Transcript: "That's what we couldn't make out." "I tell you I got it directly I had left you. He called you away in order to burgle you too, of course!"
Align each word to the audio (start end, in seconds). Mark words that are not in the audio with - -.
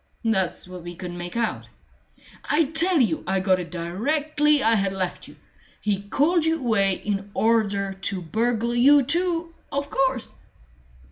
"That's 0.25 0.67
what 0.67 0.81
we 0.81 0.95
couldn't 0.95 1.19
make 1.19 1.37
out." 1.37 1.69
"I 2.49 2.63
tell 2.63 2.99
you 2.99 3.23
I 3.27 3.39
got 3.39 3.59
it 3.59 3.69
directly 3.69 4.63
I 4.63 4.73
had 4.73 4.93
left 4.93 5.27
you. 5.27 5.35
He 5.79 6.01
called 6.01 6.43
you 6.43 6.57
away 6.57 6.93
in 6.93 7.29
order 7.35 7.93
to 7.93 8.19
burgle 8.19 8.73
you 8.73 9.03
too, 9.03 9.53
of 9.71 9.91
course!" 9.91 10.33